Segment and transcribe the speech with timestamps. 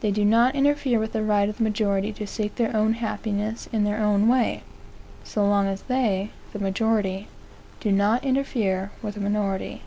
[0.00, 3.70] They do not interfere with the right of the majority to seek their own happiness
[3.72, 4.64] in their own way,
[5.24, 7.26] so long as they (the majority)
[7.80, 9.80] do not interfere with the minority.